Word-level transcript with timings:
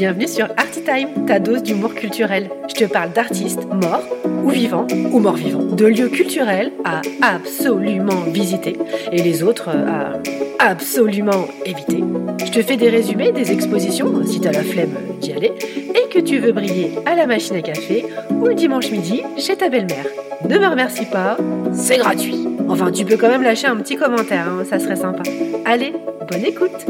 Bienvenue 0.00 0.28
sur 0.28 0.46
Arty 0.56 0.80
Time, 0.80 1.26
ta 1.26 1.38
dose 1.38 1.62
d'humour 1.62 1.94
culturel. 1.94 2.48
Je 2.70 2.74
te 2.74 2.90
parle 2.90 3.12
d'artistes 3.12 3.66
morts 3.70 4.02
ou 4.42 4.48
vivants 4.48 4.86
ou 5.12 5.18
morts 5.18 5.36
vivants, 5.36 5.62
de 5.62 5.84
lieux 5.84 6.08
culturels 6.08 6.72
à 6.86 7.02
absolument 7.20 8.22
visiter 8.32 8.78
et 9.12 9.22
les 9.22 9.42
autres 9.42 9.68
à 9.68 10.14
absolument 10.58 11.46
éviter. 11.66 12.02
Je 12.42 12.50
te 12.50 12.62
fais 12.62 12.78
des 12.78 12.88
résumés 12.88 13.30
des 13.32 13.52
expositions 13.52 14.24
si 14.24 14.40
t'as 14.40 14.52
la 14.52 14.62
flemme 14.62 14.94
d'y 15.20 15.34
aller 15.34 15.52
et 15.94 16.08
que 16.08 16.18
tu 16.18 16.38
veux 16.38 16.52
briller 16.52 16.92
à 17.04 17.14
la 17.14 17.26
machine 17.26 17.56
à 17.56 17.60
café 17.60 18.06
ou 18.30 18.46
le 18.46 18.54
dimanche 18.54 18.90
midi 18.90 19.22
chez 19.36 19.56
ta 19.56 19.68
belle-mère. 19.68 20.06
Ne 20.48 20.56
me 20.56 20.66
remercie 20.66 21.04
pas, 21.04 21.36
c'est 21.74 21.98
gratuit. 21.98 22.48
Enfin, 22.70 22.90
tu 22.90 23.04
peux 23.04 23.18
quand 23.18 23.28
même 23.28 23.42
lâcher 23.42 23.66
un 23.66 23.76
petit 23.76 23.96
commentaire, 23.96 24.48
hein, 24.48 24.64
ça 24.64 24.78
serait 24.78 24.96
sympa. 24.96 25.24
Allez, 25.66 25.92
bonne 26.26 26.46
écoute 26.46 26.86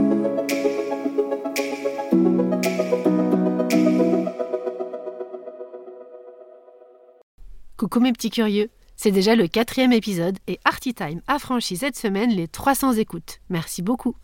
Coucou 7.80 8.00
mes 8.00 8.12
petits 8.12 8.28
curieux, 8.28 8.68
c'est 8.94 9.10
déjà 9.10 9.34
le 9.34 9.48
quatrième 9.48 9.94
épisode 9.94 10.36
et 10.46 10.60
Arty 10.66 10.92
Time 10.92 11.22
a 11.26 11.38
franchi 11.38 11.78
cette 11.78 11.96
semaine 11.96 12.28
les 12.28 12.46
300 12.46 12.92
écoutes. 12.92 13.40
Merci 13.48 13.80
beaucoup. 13.80 14.14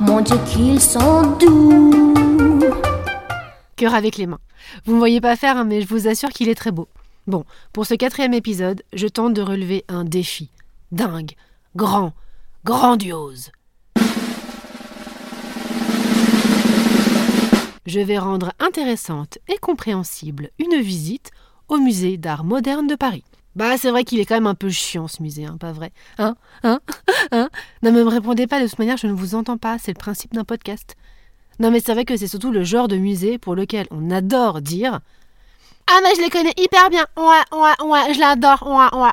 Mon 0.00 0.20
Dieu 0.22 0.36
qu'ils 0.46 0.80
sont 0.80 1.36
doux. 1.36 2.60
Cœur 3.76 3.92
avec 3.92 4.16
les 4.16 4.26
mains. 4.26 4.40
Vous 4.86 4.94
ne 4.94 4.98
voyez 4.98 5.20
pas 5.20 5.36
faire, 5.36 5.58
hein, 5.58 5.64
mais 5.64 5.82
je 5.82 5.88
vous 5.88 6.08
assure 6.08 6.30
qu'il 6.30 6.48
est 6.48 6.54
très 6.54 6.72
beau. 6.72 6.88
Bon, 7.26 7.44
pour 7.74 7.84
ce 7.84 7.92
quatrième 7.92 8.32
épisode, 8.32 8.82
je 8.94 9.08
tente 9.08 9.34
de 9.34 9.42
relever 9.42 9.84
un 9.88 10.04
défi. 10.04 10.48
Dingue, 10.90 11.32
grand, 11.76 12.14
grandiose. 12.64 13.50
Je 17.86 18.00
vais 18.00 18.18
rendre 18.18 18.52
intéressante 18.58 19.38
et 19.48 19.58
compréhensible 19.58 20.50
une 20.58 20.80
visite 20.80 21.30
au 21.68 21.78
musée 21.78 22.16
d'art 22.16 22.44
moderne 22.44 22.86
de 22.86 22.94
Paris. 22.94 23.24
Bah, 23.54 23.76
c'est 23.76 23.90
vrai 23.90 24.04
qu'il 24.04 24.18
est 24.20 24.24
quand 24.24 24.36
même 24.36 24.46
un 24.46 24.54
peu 24.54 24.70
chiant 24.70 25.08
ce 25.08 25.22
musée, 25.22 25.44
hein, 25.44 25.56
pas 25.60 25.72
vrai 25.72 25.92
Hein? 26.18 26.36
Hein? 26.62 26.80
Hein? 27.32 27.50
Non, 27.82 27.92
mais 27.92 28.02
me 28.02 28.08
répondez 28.08 28.46
pas 28.46 28.62
de 28.62 28.66
toute 28.66 28.78
manière, 28.78 28.96
je 28.96 29.06
ne 29.06 29.12
vous 29.12 29.34
entends 29.34 29.58
pas, 29.58 29.78
c'est 29.78 29.92
le 29.92 29.98
principe 29.98 30.32
d'un 30.32 30.44
podcast. 30.44 30.96
Non, 31.58 31.70
mais 31.70 31.80
c'est 31.80 31.92
vrai 31.92 32.04
que 32.04 32.16
c'est 32.16 32.26
surtout 32.28 32.50
le 32.50 32.64
genre 32.64 32.88
de 32.88 32.96
musée 32.96 33.38
pour 33.38 33.54
lequel 33.54 33.86
on 33.90 34.10
adore 34.10 34.62
dire 34.62 35.00
Ah, 35.86 36.00
mais 36.02 36.14
je 36.16 36.22
les 36.22 36.30
connais 36.30 36.54
hyper 36.56 36.88
bien, 36.88 37.06
ouais, 37.16 37.58
ouais, 37.58 37.86
ouais, 37.88 38.14
je 38.14 38.20
l'adore, 38.20 38.66
ouais, 38.66 38.98
ouais, 38.98 39.10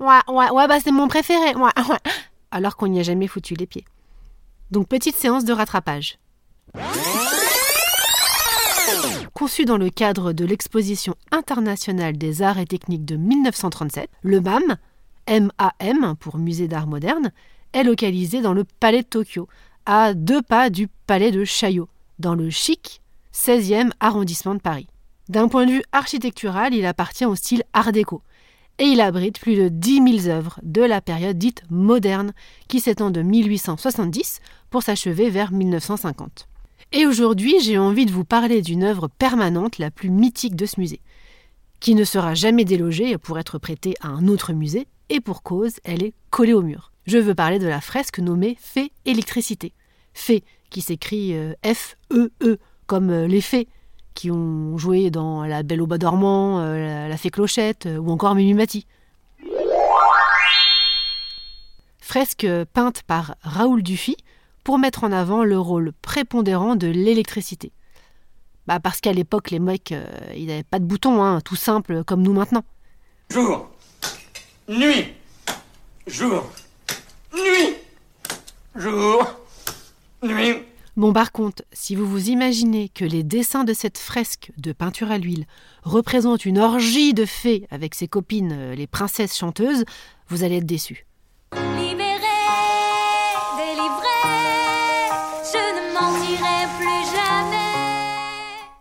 ouais, 0.00 0.34
ouais, 0.34 0.50
ouais, 0.50 0.68
bah 0.68 0.80
c'est 0.82 0.90
mon 0.90 1.08
préféré, 1.08 1.54
ouais, 1.54 1.70
ouais. 1.88 2.12
Alors 2.50 2.76
qu'on 2.76 2.88
n'y 2.88 3.00
a 3.00 3.02
jamais 3.02 3.26
foutu 3.26 3.54
les 3.54 3.66
pieds. 3.66 3.84
Donc, 4.70 4.88
petite 4.88 5.16
séance 5.16 5.44
de 5.44 5.52
rattrapage. 5.52 6.18
Conçu 9.34 9.64
dans 9.64 9.78
le 9.78 9.90
cadre 9.90 10.32
de 10.32 10.44
l'exposition 10.44 11.14
internationale 11.30 12.16
des 12.16 12.42
arts 12.42 12.58
et 12.58 12.66
techniques 12.66 13.04
de 13.04 13.16
1937, 13.16 14.08
le 14.22 14.40
MAM, 14.40 14.76
MAM 15.28 16.16
pour 16.16 16.38
Musée 16.38 16.68
d'art 16.68 16.86
moderne, 16.86 17.32
est 17.72 17.84
localisé 17.84 18.40
dans 18.40 18.52
le 18.52 18.64
Palais 18.64 19.02
de 19.02 19.08
Tokyo, 19.08 19.48
à 19.86 20.14
deux 20.14 20.42
pas 20.42 20.70
du 20.70 20.88
Palais 21.06 21.30
de 21.30 21.44
Chaillot, 21.44 21.88
dans 22.18 22.34
le 22.34 22.50
chic 22.50 23.00
16e 23.34 23.90
arrondissement 24.00 24.54
de 24.54 24.60
Paris. 24.60 24.86
D'un 25.28 25.48
point 25.48 25.66
de 25.66 25.72
vue 25.72 25.82
architectural, 25.92 26.74
il 26.74 26.84
appartient 26.84 27.24
au 27.24 27.34
style 27.34 27.64
Art 27.72 27.92
déco, 27.92 28.22
et 28.78 28.84
il 28.84 29.00
abrite 29.00 29.40
plus 29.40 29.56
de 29.56 29.68
10 29.68 30.22
000 30.22 30.36
œuvres 30.36 30.60
de 30.62 30.82
la 30.82 31.00
période 31.00 31.38
dite 31.38 31.62
moderne, 31.70 32.32
qui 32.68 32.80
s'étend 32.80 33.10
de 33.10 33.22
1870 33.22 34.40
pour 34.70 34.82
s'achever 34.82 35.30
vers 35.30 35.52
1950. 35.52 36.48
Et 36.94 37.06
aujourd'hui, 37.06 37.58
j'ai 37.62 37.78
envie 37.78 38.04
de 38.04 38.12
vous 38.12 38.24
parler 38.24 38.60
d'une 38.60 38.82
œuvre 38.82 39.08
permanente 39.08 39.78
la 39.78 39.90
plus 39.90 40.10
mythique 40.10 40.54
de 40.54 40.66
ce 40.66 40.78
musée, 40.78 41.00
qui 41.80 41.94
ne 41.94 42.04
sera 42.04 42.34
jamais 42.34 42.66
délogée 42.66 43.16
pour 43.16 43.38
être 43.38 43.58
prêtée 43.58 43.94
à 44.02 44.08
un 44.08 44.28
autre 44.28 44.52
musée, 44.52 44.86
et 45.08 45.20
pour 45.20 45.42
cause, 45.42 45.76
elle 45.84 46.02
est 46.02 46.12
collée 46.28 46.52
au 46.52 46.60
mur. 46.60 46.92
Je 47.06 47.16
veux 47.16 47.34
parler 47.34 47.58
de 47.58 47.66
la 47.66 47.80
fresque 47.80 48.18
nommée 48.18 48.58
Fée 48.60 48.92
électricité. 49.06 49.72
Fée 50.12 50.44
qui 50.68 50.82
s'écrit 50.82 51.34
euh, 51.34 51.54
F-E-E, 51.64 52.58
comme 52.86 53.10
euh, 53.10 53.26
les 53.26 53.40
fées 53.40 53.68
qui 54.14 54.30
ont 54.30 54.76
joué 54.76 55.10
dans 55.10 55.44
La 55.44 55.62
Belle 55.62 55.80
au 55.80 55.86
Bas 55.86 55.96
dormant, 55.96 56.58
euh, 56.60 57.08
La 57.08 57.16
Fée 57.16 57.30
Clochette 57.30 57.88
ou 57.98 58.10
encore 58.10 58.34
Mimimati. 58.34 58.86
Fresque 61.98 62.46
peinte 62.74 63.02
par 63.04 63.36
Raoul 63.40 63.82
Dufy, 63.82 64.16
pour 64.64 64.78
mettre 64.78 65.04
en 65.04 65.12
avant 65.12 65.44
le 65.44 65.58
rôle 65.58 65.92
prépondérant 66.02 66.76
de 66.76 66.86
l'électricité. 66.86 67.72
Bah 68.66 68.78
parce 68.78 69.00
qu'à 69.00 69.12
l'époque, 69.12 69.50
les 69.50 69.58
mecs, 69.58 69.92
euh, 69.92 70.04
ils 70.36 70.46
n'avaient 70.46 70.62
pas 70.62 70.78
de 70.78 70.84
bouton, 70.84 71.22
hein, 71.22 71.40
tout 71.40 71.56
simple 71.56 72.04
comme 72.04 72.22
nous 72.22 72.32
maintenant. 72.32 72.64
Jour, 73.30 73.68
nuit, 74.68 75.06
jour, 76.06 76.44
nuit, 77.34 77.76
jour, 78.76 79.26
nuit. 80.22 80.62
Bon, 80.94 81.14
par 81.14 81.32
contre, 81.32 81.64
si 81.72 81.96
vous 81.96 82.06
vous 82.06 82.28
imaginez 82.28 82.90
que 82.90 83.06
les 83.06 83.22
dessins 83.22 83.64
de 83.64 83.72
cette 83.72 83.96
fresque 83.96 84.52
de 84.58 84.72
peinture 84.72 85.10
à 85.10 85.16
l'huile 85.16 85.46
représentent 85.82 86.44
une 86.44 86.58
orgie 86.58 87.14
de 87.14 87.24
fées 87.24 87.66
avec 87.70 87.94
ses 87.94 88.08
copines, 88.08 88.52
euh, 88.52 88.74
les 88.74 88.86
princesses 88.86 89.36
chanteuses, 89.36 89.84
vous 90.28 90.44
allez 90.44 90.58
être 90.58 90.66
déçus. 90.66 91.06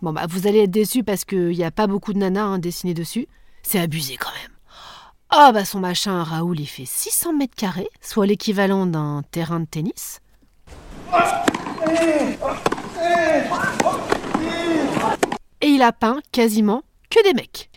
Bon, 0.02 0.14
bah, 0.14 0.26
vous 0.28 0.48
allez 0.48 0.64
être 0.64 0.72
déçus 0.72 1.04
parce 1.04 1.26
qu'il 1.26 1.50
n'y 1.50 1.64
a 1.64 1.70
pas 1.70 1.86
beaucoup 1.86 2.12
de 2.14 2.18
nanas 2.18 2.44
hein, 2.44 2.60
dessinées 2.60 2.96
dessus. 2.96 3.28
C'est 3.62 3.80
abusé 3.80 4.18
quand 4.18 4.32
même. 4.32 4.52
Oh, 5.32 5.52
bah, 5.54 5.64
son 5.64 5.80
machin, 5.80 6.24
Raoul, 6.24 6.60
il 6.60 6.66
fait 6.66 6.86
600 6.86 7.34
mètres 7.34 7.56
carrés, 7.56 7.88
soit 8.02 8.26
l'équivalent 8.26 8.88
d'un 8.88 9.24
terrain 9.30 9.60
de 9.60 9.66
tennis. 9.66 10.20
Et 15.62 15.68
il 15.68 15.84
a 15.84 15.92
peint 15.92 16.20
quasiment 16.32 16.82
que 17.12 17.24
des 17.24 17.34
mecs. 17.36 17.70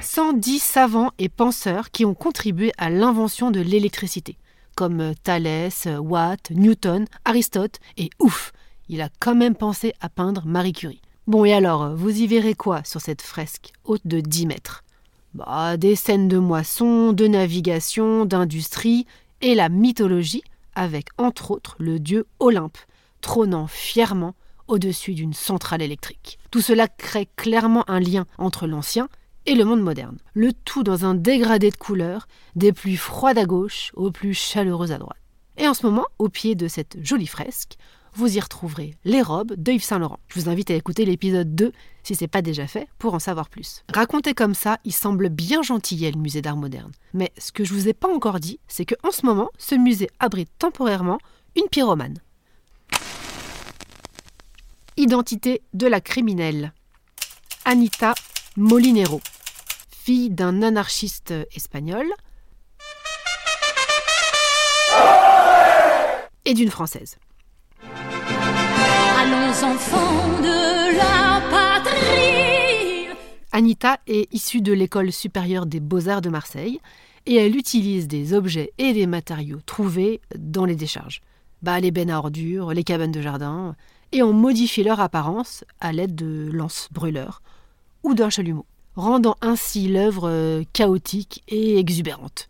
110 0.00 0.58
savants 0.60 1.10
et 1.18 1.28
penseurs 1.28 1.90
qui 1.90 2.06
ont 2.06 2.14
contribué 2.14 2.72
à 2.78 2.88
l'invention 2.88 3.50
de 3.50 3.60
l'électricité, 3.60 4.38
comme 4.74 5.14
Thalès, 5.22 5.86
Watt, 6.00 6.50
Newton, 6.50 7.04
Aristote 7.26 7.78
et 7.98 8.08
ouf, 8.18 8.52
il 8.88 9.00
a 9.00 9.08
quand 9.20 9.34
même 9.34 9.54
pensé 9.54 9.94
à 10.00 10.08
peindre 10.08 10.42
Marie 10.46 10.72
Curie. 10.72 11.02
Bon, 11.26 11.44
et 11.44 11.52
alors, 11.52 11.94
vous 11.94 12.10
y 12.20 12.26
verrez 12.26 12.54
quoi 12.54 12.82
sur 12.84 13.00
cette 13.00 13.22
fresque 13.22 13.72
haute 13.84 14.06
de 14.06 14.20
10 14.20 14.46
mètres? 14.46 14.84
Bah, 15.34 15.76
Des 15.76 15.94
scènes 15.94 16.28
de 16.28 16.38
moisson, 16.38 17.12
de 17.12 17.26
navigation, 17.26 18.24
d'industrie 18.24 19.06
et 19.40 19.54
la 19.54 19.68
mythologie, 19.68 20.42
avec 20.74 21.08
entre 21.18 21.50
autres 21.50 21.76
le 21.78 21.98
dieu 21.98 22.26
Olympe, 22.40 22.78
trônant 23.20 23.66
fièrement 23.66 24.34
au-dessus 24.68 25.14
d'une 25.14 25.32
centrale 25.32 25.82
électrique. 25.82 26.38
Tout 26.50 26.60
cela 26.60 26.88
crée 26.88 27.28
clairement 27.36 27.88
un 27.90 28.00
lien 28.00 28.26
entre 28.38 28.66
l'ancien 28.66 29.08
et 29.46 29.54
le 29.54 29.64
monde 29.64 29.82
moderne. 29.82 30.18
Le 30.34 30.52
tout 30.52 30.82
dans 30.82 31.04
un 31.04 31.14
dégradé 31.14 31.70
de 31.70 31.76
couleurs, 31.76 32.28
des 32.54 32.72
plus 32.72 32.96
froides 32.96 33.38
à 33.38 33.44
gauche 33.44 33.92
aux 33.94 34.10
plus 34.10 34.34
chaleureuses 34.34 34.92
à 34.92 34.98
droite. 34.98 35.18
Et 35.56 35.66
en 35.66 35.74
ce 35.74 35.84
moment, 35.84 36.06
au 36.18 36.28
pied 36.28 36.54
de 36.54 36.68
cette 36.68 36.98
jolie 37.02 37.26
fresque, 37.26 37.76
vous 38.18 38.36
y 38.36 38.40
retrouverez 38.40 38.96
les 39.04 39.22
robes 39.22 39.54
de 39.54 39.70
Yves 39.70 39.84
Saint 39.84 40.00
Laurent. 40.00 40.18
Je 40.26 40.40
vous 40.40 40.48
invite 40.48 40.72
à 40.72 40.74
écouter 40.74 41.04
l'épisode 41.04 41.54
2 41.54 41.70
si 42.02 42.16
ce 42.16 42.24
n'est 42.24 42.28
pas 42.28 42.42
déjà 42.42 42.66
fait 42.66 42.88
pour 42.98 43.14
en 43.14 43.20
savoir 43.20 43.48
plus. 43.48 43.84
Raconté 43.94 44.34
comme 44.34 44.54
ça, 44.54 44.78
il 44.84 44.92
semble 44.92 45.28
bien 45.28 45.62
gentil 45.62 46.10
le 46.10 46.18
musée 46.18 46.42
d'art 46.42 46.56
moderne. 46.56 46.90
Mais 47.14 47.32
ce 47.38 47.52
que 47.52 47.62
je 47.62 47.72
vous 47.72 47.86
ai 47.86 47.92
pas 47.92 48.12
encore 48.12 48.40
dit, 48.40 48.58
c'est 48.66 48.84
qu'en 48.84 49.12
ce 49.12 49.24
moment, 49.24 49.50
ce 49.56 49.76
musée 49.76 50.10
abrite 50.18 50.50
temporairement 50.58 51.18
une 51.54 51.68
pyromane. 51.68 52.18
Identité 54.96 55.62
de 55.72 55.86
la 55.86 56.00
criminelle. 56.00 56.72
Anita 57.64 58.14
Molinero, 58.56 59.20
fille 59.90 60.30
d'un 60.30 60.62
anarchiste 60.62 61.32
espagnol 61.54 62.06
et 66.44 66.54
d'une 66.54 66.70
française 66.70 67.16
enfants 69.64 70.40
de 70.40 70.96
la 70.96 71.40
patrie. 71.50 73.08
Anita 73.52 73.98
est 74.06 74.32
issue 74.32 74.60
de 74.60 74.72
l'école 74.72 75.12
supérieure 75.12 75.66
des 75.66 75.80
beaux-arts 75.80 76.20
de 76.20 76.28
Marseille 76.28 76.80
et 77.26 77.36
elle 77.36 77.56
utilise 77.56 78.06
des 78.06 78.34
objets 78.34 78.72
et 78.78 78.92
des 78.92 79.06
matériaux 79.06 79.58
trouvés 79.66 80.20
dans 80.36 80.64
les 80.64 80.76
décharges. 80.76 81.20
Bah, 81.62 81.80
les 81.80 81.90
bennes 81.90 82.10
à 82.10 82.18
ordures, 82.18 82.72
les 82.72 82.84
cabanes 82.84 83.12
de 83.12 83.20
jardin, 83.20 83.74
et 84.12 84.22
on 84.22 84.32
modifie 84.32 84.84
leur 84.84 85.00
apparence 85.00 85.64
à 85.80 85.92
l'aide 85.92 86.14
de 86.14 86.50
lances 86.52 86.88
brûleurs 86.92 87.42
ou 88.04 88.14
d'un 88.14 88.30
chalumeau, 88.30 88.64
rendant 88.94 89.36
ainsi 89.40 89.88
l'œuvre 89.88 90.28
euh, 90.28 90.62
chaotique 90.72 91.42
et 91.48 91.78
exubérante. 91.78 92.48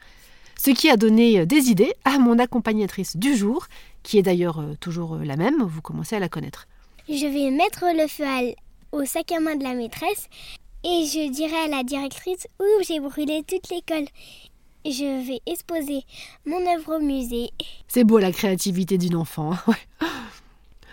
Ce 0.59 0.71
qui 0.71 0.91
a 0.91 0.97
donné 0.97 1.47
des 1.47 1.71
idées 1.71 1.95
à 2.05 2.19
mon 2.19 2.39
accompagnatrice 2.39 3.17
du 3.17 3.35
jour, 3.35 3.67
qui 4.03 4.19
est 4.19 4.23
d'ailleurs 4.23 4.61
euh, 4.61 4.75
toujours 4.79 5.15
euh, 5.15 5.25
la 5.25 5.37
même, 5.37 5.63
vous 5.63 5.81
commencez 5.81 6.17
à 6.17 6.21
la 6.21 6.29
connaître. 6.29 6.67
Je 7.09 7.27
vais 7.27 7.51
mettre 7.51 7.85
le 7.95 8.07
feu 8.07 8.55
au 8.93 9.05
sac 9.05 9.33
à 9.33 9.41
main 9.41 9.57
de 9.57 9.63
la 9.65 9.75
maîtresse 9.75 10.29
et 10.85 11.07
je 11.07 11.31
dirai 11.31 11.57
à 11.57 11.69
la 11.69 11.83
directrice 11.83 12.47
où 12.61 12.65
j'ai 12.87 13.01
brûlé 13.01 13.43
toute 13.49 13.71
l'école. 13.71 14.07
Je 14.85 15.27
vais 15.27 15.41
exposer 15.47 16.05
mon 16.47 16.59
œuvre 16.67 16.97
au 16.97 17.01
musée. 17.01 17.51
C'est 17.89 18.05
beau 18.05 18.19
la 18.19 18.31
créativité 18.31 18.99
d'une 18.99 19.17
enfant. 19.17 19.53
hein. 19.53 19.75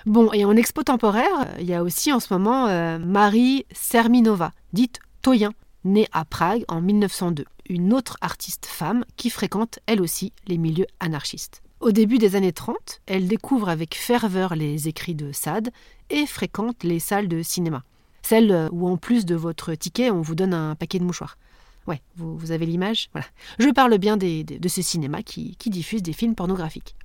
Bon, 0.06 0.32
et 0.34 0.46
en 0.46 0.56
expo 0.56 0.84
temporaire, 0.84 1.56
il 1.60 1.66
y 1.66 1.74
a 1.74 1.82
aussi 1.82 2.14
en 2.14 2.20
ce 2.20 2.32
moment 2.32 2.68
euh, 2.68 3.00
Marie 3.00 3.66
Serminova, 3.72 4.52
dite 4.72 5.00
Toyin, 5.24 5.52
née 5.84 6.08
à 6.12 6.26
Prague 6.26 6.64
en 6.68 6.80
1902, 6.80 7.44
une 7.70 7.92
autre 7.92 8.16
artiste 8.22 8.68
femme 8.68 9.04
qui 9.18 9.32
fréquente 9.32 9.80
elle 9.88 10.02
aussi 10.02 10.32
les 10.46 10.60
milieux 10.60 10.86
anarchistes. 11.00 11.64
Au 11.86 11.92
début 11.92 12.18
des 12.18 12.36
années 12.36 12.52
30, 12.52 13.02
elle 13.06 13.28
découvre 13.28 13.70
avec 13.70 13.94
ferveur 13.94 14.56
les 14.56 14.88
écrits 14.88 15.14
de 15.14 15.32
Sade 15.32 15.70
et 16.10 16.26
fréquente 16.26 16.84
les 16.84 16.98
salles 16.98 17.28
de 17.28 17.44
cinéma. 17.44 17.84
Celles 18.24 18.70
où 18.72 18.88
en 18.88 18.98
plus 18.98 19.24
de 19.24 19.36
votre 19.36 19.76
ticket, 19.76 20.10
on 20.10 20.22
vous 20.22 20.34
donne 20.34 20.56
un 20.56 20.74
paquet 20.74 20.98
de 20.98 21.04
mouchoirs. 21.04 21.38
Ouais, 21.86 22.02
vous, 22.16 22.50
avez 22.50 22.66
l'image? 22.66 23.10
Voilà. 23.12 23.28
Je 23.60 23.70
parle 23.70 24.00
bien 24.00 24.18
de 24.18 24.68
ces 24.68 24.82
cinémas 24.82 25.22
qui, 25.22 25.58
qui 25.58 25.70
diffusent 25.70 26.02
des 26.02 26.14
films 26.14 26.34
pornographiques. 26.34 26.96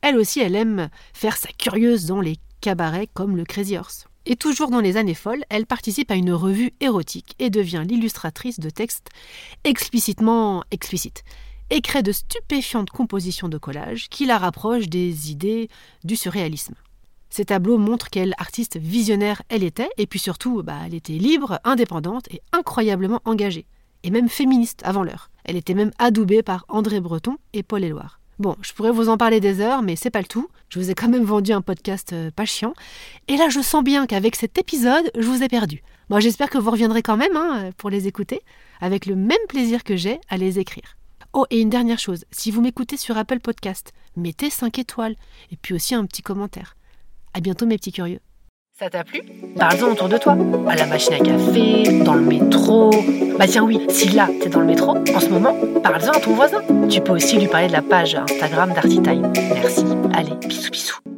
Elle 0.00 0.16
aussi, 0.16 0.40
elle 0.40 0.56
aime 0.56 0.88
faire 1.12 1.36
sa 1.36 1.52
curieuse 1.52 2.06
dans 2.06 2.22
les 2.22 2.38
cabarets 2.62 3.10
comme 3.12 3.36
le 3.36 3.44
Crazy 3.44 3.76
Horse. 3.76 4.08
Et 4.24 4.36
toujours 4.36 4.70
dans 4.70 4.80
les 4.80 4.96
années 4.96 5.12
folles, 5.12 5.44
elle 5.50 5.66
participe 5.66 6.10
à 6.10 6.14
une 6.14 6.32
revue 6.32 6.72
érotique 6.80 7.34
et 7.38 7.50
devient 7.50 7.84
l'illustratrice 7.86 8.60
de 8.60 8.70
textes 8.70 9.10
explicitement 9.64 10.64
explicites 10.70 11.22
et 11.72 11.80
crée 11.80 12.02
de 12.02 12.12
stupéfiantes 12.12 12.90
compositions 12.90 13.48
de 13.48 13.56
collages 13.56 14.10
qui 14.10 14.26
la 14.26 14.36
rapprochent 14.36 14.90
des 14.90 15.30
idées 15.30 15.70
du 16.04 16.16
surréalisme. 16.16 16.74
Ces 17.30 17.46
tableaux 17.46 17.78
montrent 17.78 18.10
quelle 18.10 18.34
artiste 18.36 18.76
visionnaire 18.76 19.40
elle 19.48 19.64
était, 19.64 19.88
et 19.96 20.06
puis 20.06 20.18
surtout, 20.18 20.62
bah, 20.62 20.76
elle 20.84 20.92
était 20.92 21.14
libre, 21.14 21.60
indépendante 21.64 22.28
et 22.30 22.42
incroyablement 22.52 23.22
engagée, 23.24 23.64
et 24.02 24.10
même 24.10 24.28
féministe 24.28 24.82
avant 24.84 25.02
l'heure. 25.02 25.30
Elle 25.44 25.56
était 25.56 25.72
même 25.72 25.92
adoubée 25.98 26.42
par 26.42 26.66
André 26.68 27.00
Breton 27.00 27.38
et 27.54 27.62
Paul 27.62 27.82
Éluard. 27.82 28.20
Bon, 28.38 28.54
je 28.60 28.74
pourrais 28.74 28.90
vous 28.90 29.08
en 29.08 29.16
parler 29.16 29.40
des 29.40 29.62
heures, 29.62 29.80
mais 29.80 29.96
c'est 29.96 30.10
pas 30.10 30.20
le 30.20 30.26
tout. 30.26 30.48
Je 30.68 30.78
vous 30.78 30.90
ai 30.90 30.94
quand 30.94 31.08
même 31.08 31.24
vendu 31.24 31.52
un 31.52 31.62
podcast 31.62 32.12
euh, 32.12 32.30
pas 32.30 32.44
chiant. 32.44 32.74
Et 33.28 33.38
là, 33.38 33.48
je 33.48 33.60
sens 33.60 33.82
bien 33.82 34.06
qu'avec 34.06 34.36
cet 34.36 34.58
épisode, 34.58 35.10
je 35.16 35.26
vous 35.26 35.42
ai 35.42 35.48
perdu. 35.48 35.82
Moi, 36.10 36.20
j'espère 36.20 36.50
que 36.50 36.58
vous 36.58 36.70
reviendrez 36.70 37.00
quand 37.00 37.16
même 37.16 37.36
hein, 37.36 37.70
pour 37.78 37.88
les 37.88 38.08
écouter, 38.08 38.42
avec 38.82 39.06
le 39.06 39.16
même 39.16 39.38
plaisir 39.48 39.84
que 39.84 39.96
j'ai 39.96 40.20
à 40.28 40.36
les 40.36 40.58
écrire. 40.58 40.98
Oh, 41.34 41.46
et 41.50 41.60
une 41.60 41.70
dernière 41.70 41.98
chose, 41.98 42.26
si 42.30 42.50
vous 42.50 42.60
m'écoutez 42.60 42.98
sur 42.98 43.16
Apple 43.16 43.40
Podcast, 43.40 43.92
mettez 44.16 44.50
5 44.50 44.78
étoiles, 44.78 45.16
et 45.50 45.56
puis 45.56 45.72
aussi 45.72 45.94
un 45.94 46.04
petit 46.04 46.20
commentaire. 46.20 46.76
À 47.32 47.40
bientôt 47.40 47.64
mes 47.64 47.78
petits 47.78 47.92
curieux. 47.92 48.20
Ça 48.78 48.90
t'a 48.90 49.02
plu? 49.02 49.22
Parle-en 49.56 49.92
autour 49.92 50.10
de 50.10 50.18
toi. 50.18 50.36
À 50.68 50.76
la 50.76 50.86
machine 50.86 51.14
à 51.14 51.18
café, 51.18 52.02
dans 52.04 52.14
le 52.14 52.20
métro. 52.20 52.90
Bah 53.38 53.46
tiens 53.46 53.64
oui, 53.64 53.80
si 53.88 54.08
là 54.08 54.28
t'es 54.42 54.50
dans 54.50 54.60
le 54.60 54.66
métro, 54.66 54.96
en 54.96 55.20
ce 55.20 55.28
moment, 55.28 55.56
parle-en 55.82 56.12
à 56.12 56.20
ton 56.20 56.34
voisin. 56.34 56.60
Tu 56.90 57.00
peux 57.00 57.12
aussi 57.12 57.38
lui 57.38 57.48
parler 57.48 57.68
de 57.68 57.72
la 57.72 57.82
page 57.82 58.14
Instagram 58.14 58.74
d'Artitime. 58.74 59.32
Merci. 59.54 59.84
Allez, 60.12 60.34
bisous 60.46 60.70
bisous. 60.70 61.11